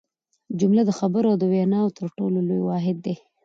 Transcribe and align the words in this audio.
جمله 0.59 0.81
د 0.85 0.91
خبرو 0.99 1.27
او 1.31 1.37
ویناوو 1.51 1.95
تر 1.97 2.05
ټولو 2.17 2.37
لوی 2.47 2.61
واحد 2.63 2.97
دئ. 3.05 3.15